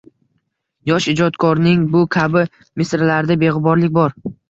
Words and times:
Yosh 0.91 1.09
ijodkorning 1.13 1.85
bu 1.93 2.03
kabi 2.17 2.45
misralarida 2.83 3.41
begʻuborlik 3.47 3.99
bor 4.03 4.23